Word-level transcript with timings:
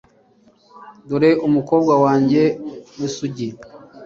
dore 1.07 1.31
umukobwa 1.47 1.93
wanjye 2.03 2.43
w'isugi 2.97 3.47